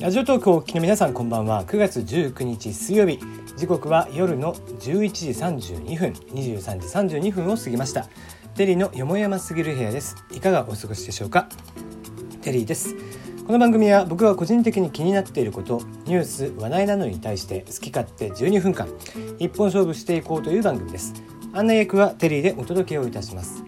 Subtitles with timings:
[0.00, 1.64] ラジオトークをお聞きの皆さんこんばんは。
[1.64, 3.18] 9月19日水曜日。
[3.56, 5.30] 時刻は夜の11時
[5.66, 6.12] 32分。
[6.34, 8.06] 23時32分を過ぎました。
[8.54, 10.14] テリーのよもやますぎる部屋です。
[10.30, 11.48] いかがお過ごしでしょうか？
[12.42, 12.94] テリーです。
[13.44, 18.86] この番組は僕が個人的に気になっていることニュース話題などに対して好き勝手12分間
[19.40, 21.12] 一本勝負していこうという番組です。
[21.52, 23.64] 案内役はテリーでお届けをいたします。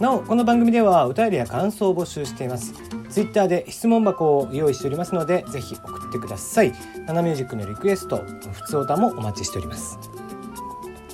[0.00, 2.74] なおこの番組ではお便りや感想を募集しています。
[3.16, 6.74] ツイッターで質問箱を用意しておりますのでぜひ送ってください。
[7.06, 9.98] ナナミュージックのリクエスト普通歌もお待ちしております。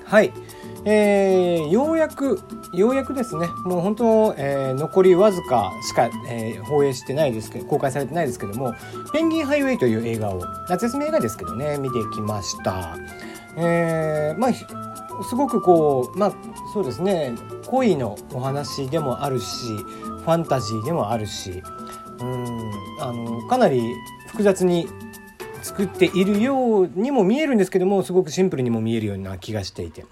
[0.05, 0.33] はい。
[0.84, 2.41] えー、ようやく
[2.73, 3.47] ようやくですね。
[3.65, 8.75] もう本当、えー、残りわずかしか、えー、放映してないですけど公開されてないですけども
[9.14, 12.97] 「ペンギンハイウェイ」という映画を夏休み映画ですけどね見てきました。
[13.56, 14.53] えー、まあ
[15.23, 16.33] すごくこうまあ
[16.75, 17.37] そうですね。
[17.69, 21.62] 恋のお話でもあるしファンタジーでもあるし
[22.20, 23.94] うんあのかなり
[24.28, 24.88] 複雑に
[25.62, 30.04] 作っているようにも見えるんですけどもすごくシンプルにも見えるような気がしていて、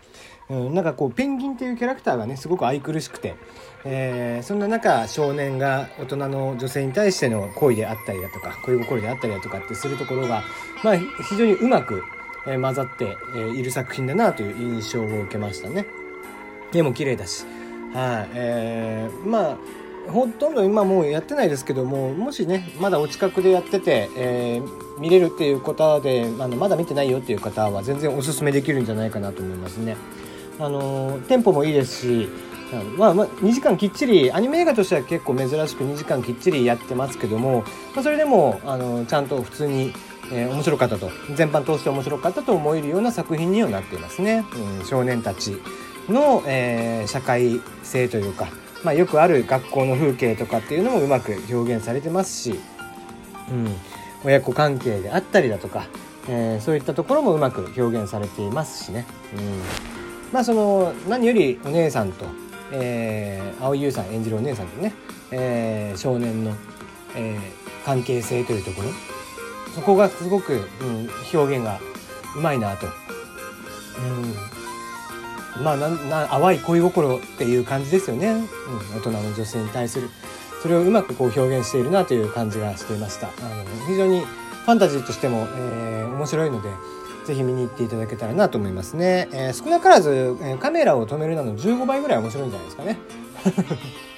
[0.49, 3.35] うん、なんかこうペンギンっていうキャラクターがねすごく愛くるしくて、
[3.85, 10.45] えー、そんな中少年が大人の女性に対しての恋であったりだとか恋心であったりだとかってするところが、
[10.85, 10.97] まあ、
[11.29, 12.03] 非常にうまく、
[12.45, 13.17] 混ざって
[13.55, 15.85] いる作品だなという印象を受けましたね。
[16.73, 17.45] 絵も綺麗だし、
[17.93, 19.57] はい、えー、まあ
[20.09, 29.97] ほとんど今もうやってないですけどももしねまだお近くでやってて、えー、見れるっていう方であのまだ見てないよっていう方は全然おすすめできるんじゃないかなと思いますね。
[30.59, 32.29] あのテンポもいいですし
[32.97, 37.63] まあ、まあ、2時間きっちりアニメ映画としては結構珍しく2時間きっちりやってますけども、
[37.95, 39.93] まあ、それでもあのちゃんと普通に、
[40.33, 44.45] えー、面白かったと全般通して面白かったと思えるような作品にはなっていますね。
[44.81, 45.57] うん、少年たち
[46.09, 48.49] の、えー、社会性というか、
[48.83, 52.59] まあ、よくある学校の風景とかっていうのもうまく表現されてますし、
[53.51, 53.75] うん、
[54.25, 55.87] 親子関係であったりだとか、
[56.29, 59.61] えー、そういったところもうまく表現されていますしね、うん、
[60.33, 62.25] まあその何よりお姉さんと、
[62.73, 64.95] えー、青井優さん演じるお姉さんとね、
[65.31, 66.55] えー、少年の、
[67.17, 68.89] えー、関係性というところ。
[69.75, 71.79] そこがすごく、うん、表現が
[72.37, 72.87] うまいなと。
[72.87, 74.60] うん。
[75.63, 78.47] まあなな淡い恋心っていう感じですよね、うん、
[78.97, 80.09] 大人の女性に対する。
[80.63, 83.29] それをうまくこう表現しているなという感じがしていました。
[83.29, 86.69] あの非常にファンタジーとしても、えー、面白いので
[87.25, 92.99] ぜひ見に行っていただけたらなと思いますね、えー、少なからず、え、カメラを止めるなの15倍ぐらい面白いんじゃないですかね。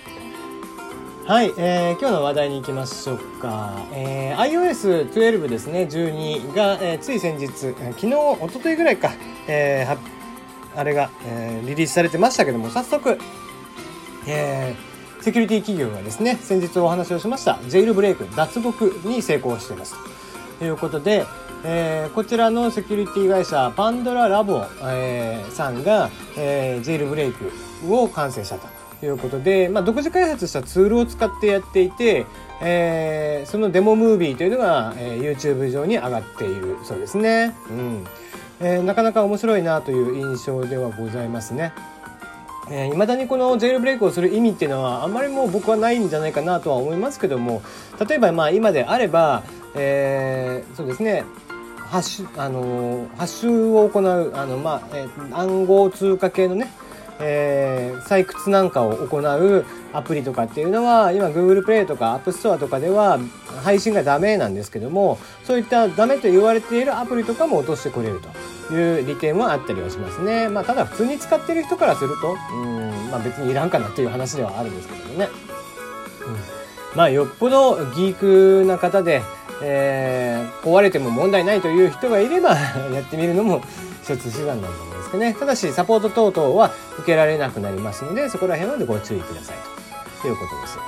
[1.25, 9.12] はい、えー、今日の話題に行きましょうか、えー、iOS12 ですね12が、えー、つい先日、え、昨日一昨日ぐらいか、
[9.47, 10.03] えー、発
[10.76, 13.18] あれが、えー、リリースされてましたけども、早速、
[14.26, 19.94] えー、セキュリティ企業がですね、先日お話をしました、ジェイルブレイク、脱獄に成功しています。
[20.58, 21.26] ということで、
[21.64, 27.52] えー、こちらのセキュリティ会社、パンドララボ、えー、さんが、えー、ジェイルブレイク
[27.88, 28.82] を完成したと。
[29.06, 32.26] いうことで、まあ、独自開発したツールを使ってやっていて、
[32.60, 37.54] えー、そのデモムービーというのが、えー、YouTube 上に上がっているそうですね。
[37.70, 38.04] うん。
[38.62, 41.72] えー、なかなか面白いなという印象ではございますね。
[42.70, 47.60] えー、未だにこのジェイルブレイクをする意味っていうのはあんまりもう僕はないんじゃないかなとは思いますけども
[48.08, 49.42] 例えばまあ今であれば、
[49.74, 51.24] えー、そうですね
[51.76, 56.72] ハッシュ、あのー、ハッシュを行うあの、まあえー、暗号通貨系のね
[57.20, 63.18] えー、採掘なんかを行うアプリとかっていうのは今 Google プレイとか App Store とかでは
[63.62, 68.20] 配信がダメなんですけどもそういったダメと言われているアプリとかも落としてくれる
[68.68, 70.48] という利点はあったりはしますね。
[70.48, 75.28] まあ、ただ普通に使ってる人からするとうんまあ別にいらんかなという話ではあるんですけどもね。
[76.92, 79.22] うん、まあよっぽどギークな方で、
[79.62, 83.62] えー、壊れても問題ないという人がいればやってみるのも
[84.02, 85.34] 一つ手段なんだと思いますけどね。
[85.38, 89.56] ただし、サポート等々は受けられなくなりますので、そこら辺までご注意ください
[90.22, 90.78] ということです。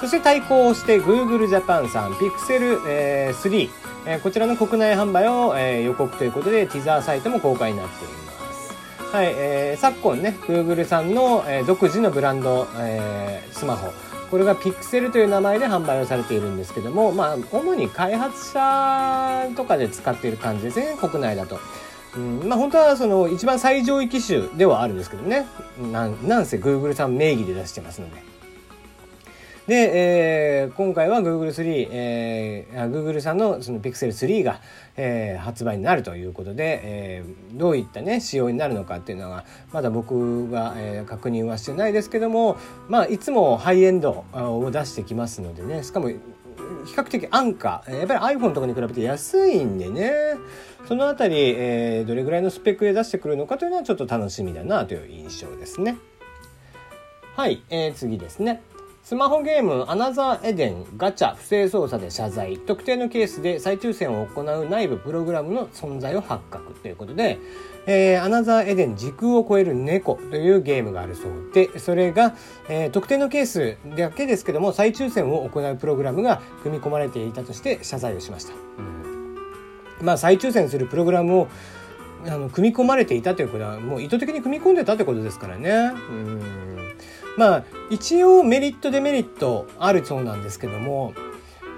[0.00, 3.70] そして対抗して Google Japan さん、Pixel え3、
[4.06, 8.14] えー、こちらの国内販売を、えー、予告ということで、ティザーサイトも公開になっていま
[8.52, 9.16] す。
[9.16, 13.92] はい、えー、昨今ね、Google さんの、えー、独自のブランド、えー、スマホ、
[14.30, 21.58] これが Pixel という名前で販売をされているんですけども、まあ、主に開発者とかで使っている感じですね、国内だと。
[22.16, 25.46] うん、まあ本当はその一番最上位機種ではあるんですけどね。
[25.92, 28.36] なん、なんせ Google さん名義で出してますので。
[29.66, 34.60] で、えー、今回は Google 3、えー、Google さんのその Pixel 3が、
[34.96, 42.56] えー、発売になるということで、えー、どういったね、仕様になるのかっていうのが、まだ僕が、えー、確認はしてないですけども、
[42.88, 46.10] まあ、いつもハイエンドを出してきますのでね、しかも
[46.86, 47.82] 比較的安価。
[47.88, 50.12] やっぱり iPhone とかに比べて安いんでね。
[50.86, 55.96] その辺り、えー、どれぐらいのスペックで出してくるのかというのはちょっと楽しみだなという印象ですね。
[57.36, 58.62] はい、えー、次ですね。
[59.06, 67.38] スマホゲームアナザーエデンガチャ不正操作で謝罪特定のケースで再抽選を行う内部プログラムの存在を発覚ということで、
[67.86, 72.34] えー、アナザーエデン時空を超える猫というゲームがあるそうでそれが、
[72.68, 79.36] えー、特定のケースだけですけども再抽選を行うプログラムが組み込まれていたとして謝罪をしました、うん、
[80.04, 81.48] まあ再抽選するプログラムを
[82.26, 85.92] あの組み込まれていたということはもう意図的に組み込んでたってことですからね。
[86.10, 86.75] うん。
[87.36, 91.14] まあ一応メリットデメリットあるそうなんですけども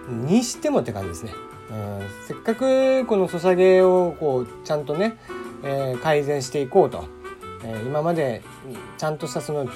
[0.08, 1.34] にしてもって感じですね。
[1.70, 5.18] うん、せっかくこのソシャゲをこうちゃんとね、
[5.62, 7.04] えー、改善していこうと、
[7.62, 8.42] えー、今まで
[8.96, 9.68] ちゃんとしたその、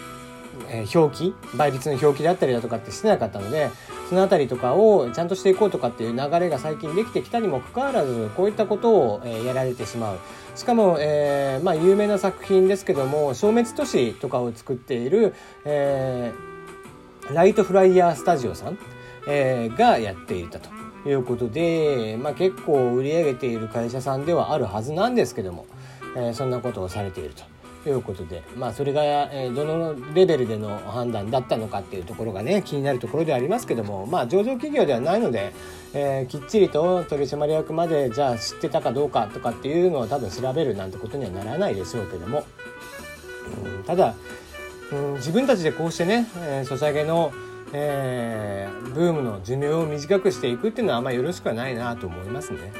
[0.69, 3.70] え、表記倍率の表記であったりだとかってしてなかったので
[4.08, 10.19] その辺りとかをちゃんとしていこうとかっていう流れが最近できてきたにもかかわらずこういったことを、え、やられてしまう。
[10.54, 15.34] しかも、えーまあ、有名な作品ですけども消滅都市とかを作っている、
[15.64, 18.78] えー、ライトフライヤースタジオさん、
[19.26, 20.69] えー、がやっていたと
[21.08, 25.66] いうことで、まあ、結構売り上げている会社さんではあるはずなんですけども、
[26.16, 27.43] え、そんなことをされていると。
[27.82, 35.52] ということで、まあ、それが、えー、どのレベルでの判断だったのかっていうところがね気になるところではありますけども、まあ、上場企業ではないので、
[35.93, 42.44] えー、きっちりと取締役までじゃあ知ってたかどうかとかっていうのを多分調べるなんてことにはならないでしょうけども、
[43.64, 44.14] うん、ただ、
[44.93, 47.32] うん、自分たちでこうしてね、えー、ソシャゲの
[47.75, 52.70] えー、ブームの寿命を短くしていくっていうのはあんまよろしくはないなと思いますね。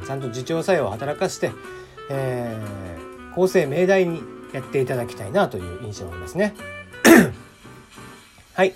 [0.00, 1.52] うん、ちゃんと自重作用を働かして、
[2.10, 2.97] えー、
[3.38, 4.20] 構成命題に
[4.52, 6.56] やっていただきたいなという印象がありますね。
[8.52, 8.74] はい。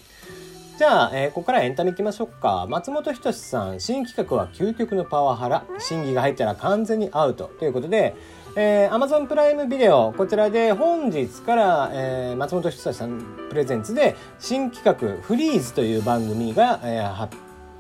[0.78, 2.66] じゃあ、えー、ここからエンタメいきましょうか。
[2.68, 5.64] 松本人志さん、新企画は究極のパワハラ。
[5.80, 7.50] 審議が入ったら完全にアウト。
[7.58, 8.14] ということで、
[8.54, 17.28] えー、Amazon プライムビデオ、こちらで本日から、えー、松本人志さんプレゼンツで新企画フリーズという番組が、えー、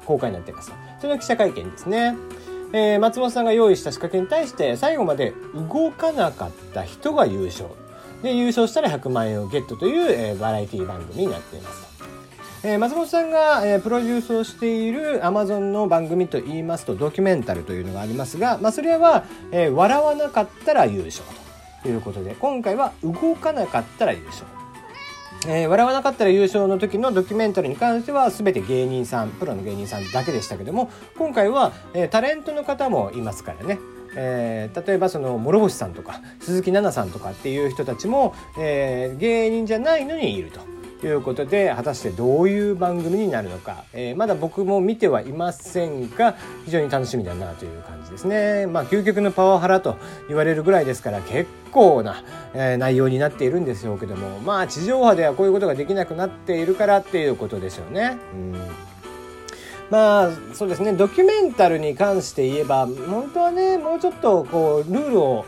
[0.04, 0.72] 公開になっています。
[1.00, 2.16] その記者会見ですね。
[2.72, 7.68] えー、松本さんが用意した仕掛けに対して最後まで動かなかった人が優勝。
[8.22, 11.92] で優勝したら100万円をゲットという、えー、バラエティ番組になっています
[12.64, 21.24] えー、松本さんが、えー、プロデュースをしているアマゾンの番組といいますとドキュメンタルというのがありますが、まあ、それは、えー、笑わなかったら優勝
[21.82, 24.61] ということで今回は動かなかったら優勝。
[25.46, 33.78] えー、笑わなかったら優勝の時のドキュメンタリーに関しては全て芸人さんプロの芸人さんだけでしたけども今回は、えー、タレントの方もいますからね、
[34.16, 40.60] えー、例えばその諸星さんとか鈴木奈々さんとかっていう人たちも、えー、芸人じゃないのにいると。
[41.02, 48.68] ということで果たしてどういう番組になるのか、えー、まだ僕も見てはいませんが非常に楽しみだなという感じですね。
[48.68, 49.96] まあ究極のパワハラと
[50.28, 52.22] 言われるぐらいですから結構な、
[52.54, 58.18] えー、内容になっているんでしょうけどもまあ地上波ではこういうことができなくなっているからっていうことでしょうね。
[58.32, 58.54] うん
[59.90, 65.44] まあそうですねドキュメンタルに関して言えば本当はねもうちょっとこうルールを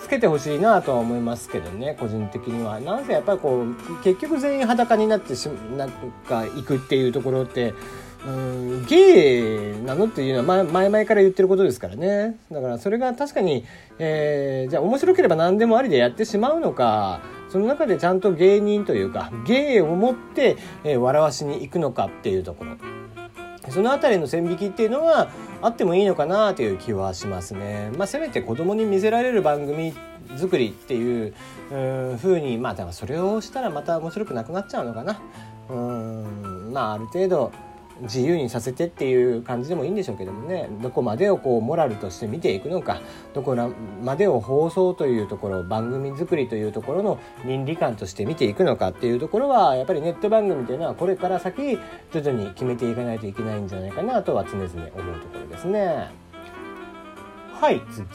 [0.00, 2.80] つけてほしいなとは思いますけどね個人的には。
[2.80, 5.90] なんせやっぱりこう結局全員裸になってしなん
[6.28, 7.74] か行くっていうところって
[8.26, 13.64] うんゲイなのっていうのは前々から言ってることですからねだからそれが確かに、
[13.98, 22.76] えー、じゃあ面白ければ何でもありでやってしまうのかその中でちゃんと芸人というか芸を持って、え、笑わしに行くのかっていうところ
[23.70, 25.28] その辺りの線引きっていうのは
[25.62, 27.90] あってもいいのかなという気はしますね。
[27.96, 29.94] まあ、せめて子供に見せられる番組
[30.36, 31.34] 作りっていう
[32.20, 35.20] ふうにまあだからそれをしたらまた面白くなくなっちゃうのかな。
[35.68, 37.52] うんまあある程度
[38.02, 43.00] 自由にさせてっていう感じでもいいんでしょうけどもねどこまでをこうモラルとして見ていくのか
[43.34, 43.56] どこ
[44.02, 51.78] までを放送というところ番組作りというところの倫理観として見ていくのかっていうところはやっぱりネット番組というのはこれから先
[52.12, 54.86] 徐々に決めていかないといけないんじゃないかなとは常々思う
[55.20, 56.10] ところですね。
[57.52, 58.06] はい次。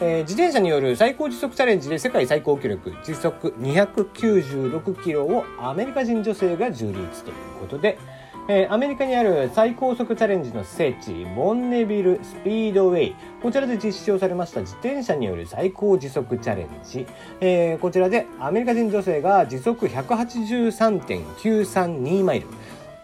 [0.00, 7.98] えー、自転車による最高時速チャレンジで世界最高記録時速296キロをアメリカ人女性が樹立ということで、
[8.46, 13.16] えー、アメリカにある最高速チャレンジの聖地、ボンネビルスピードウェイ。
[13.42, 17.06] こちらで実施をされました自転車による最高時速チャレンジ。
[17.40, 22.48] えー、こちらでアメリカ人女性が時速183.932マイル、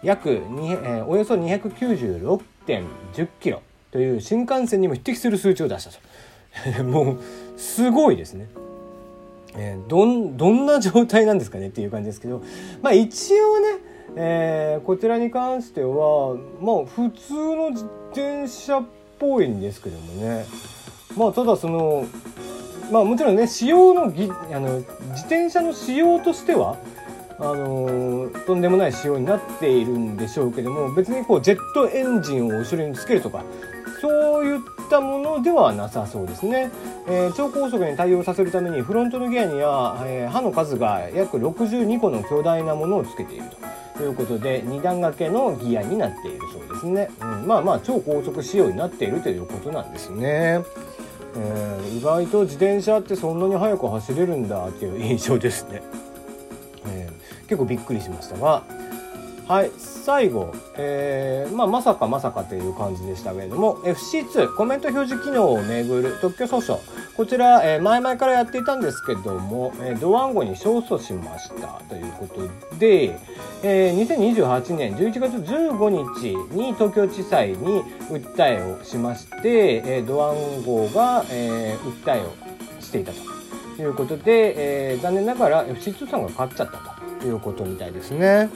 [0.02, 5.90] 約2、えー、およそ296.10キロという新幹線にも匹敵する数値を出した
[6.76, 6.84] と。
[6.92, 7.18] もう、
[7.56, 8.46] すごいですね。
[9.56, 12.42] えー、どん、どんな状態なんですかねっていう感じですけど、
[12.82, 13.78] まあ一応ね、
[14.16, 18.84] えー、こちらに関してはまあ普通の自転車っ
[19.18, 20.46] ぽいんですけどもね。
[21.16, 22.06] まあただその
[22.90, 26.76] まあもちろんね仕様のぎあの自転車の仕様としては
[27.38, 33.42] あの、とんでもない仕様になっているんでしょうけども別にこうジェットエンジンを後ろにつけるとか
[34.00, 36.70] そういっったものではなさそうですね、
[37.06, 43.44] えー、超高速に対応させるためにフロントのギアには、えー、刃の数が約62個の巨大なものをつけている
[43.96, 50.64] ということで2段掛けのギアになっているそうですね、うん、まあまあ超高速仕様になっているということなんですね。
[51.36, 55.82] えー、意外と自転車ってそんなに速く走れるんだっていう印象ですね。
[56.86, 57.20] えー
[57.50, 58.62] 結構びっくりしましたが
[59.50, 66.78] はい最後、えーまあ、まさかまさかという感じでしたけれども FC2 コメント表示機能をめぐる特許訴訟
[67.16, 73.18] こちら、えー、前々からやっていたんですけども、えー、ドワンゴに勝訴しましたということで、
[73.64, 87.00] えー、2028年11月15日に東京地裁に訴えをしまして、えー、ドワンゴが、えー、訴えをしていたということで、えー、残念ながら FC2 さんが勝っちゃったと。
[87.26, 88.50] いうことみたいですね。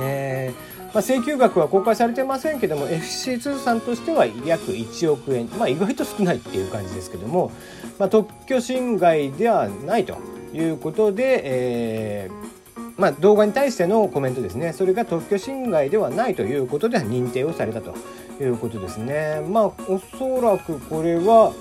[0.00, 7.50] えーまあ、請求額は公開されてませんけども FC2 さんとしては約1億円、まあ、意外と少ないっていう感じですけども、
[7.98, 10.18] まあ、特許侵害ではないと
[10.52, 17.94] いうことで、えーま、動画に対してのコメントですねそれが特許侵害ではないということで認定をされたと
[18.40, 19.40] いうことですね。
[19.48, 21.52] まあ、おそらくこれは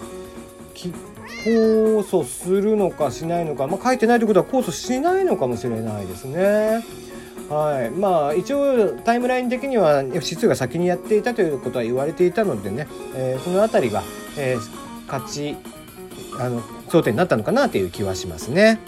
[0.74, 6.84] 控訴するのかしないのか、まあ、書いてないということは控訴しないのかもしれないですね。
[7.52, 14.04] はい、まあ一応タイムライン的には FC2 が先にやっていたということは言われていたのでね、えー、その辺りが、
[14.38, 15.58] えー、勝ち
[16.40, 18.80] あの争点になったのかなという気はしますね。